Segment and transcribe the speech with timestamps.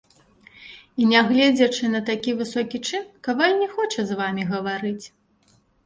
[1.03, 5.05] І нягледзячы на такі высокі чын каваль не хоча з вамі гаварыць.